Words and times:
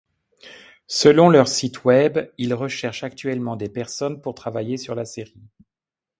Selon 0.87 1.29
leur 1.29 1.47
site 1.47 1.83
Web, 1.83 2.31
ils 2.39 2.55
recherchent 2.55 3.03
actuellement 3.03 3.55
des 3.55 3.69
personnes 3.69 4.19
pour 4.19 4.33
travailler 4.33 4.77
sur 4.77 4.95
la 4.95 5.05
série. 5.05 5.47